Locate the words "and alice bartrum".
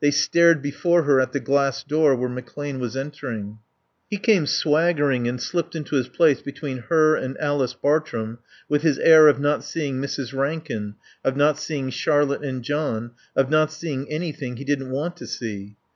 7.14-8.38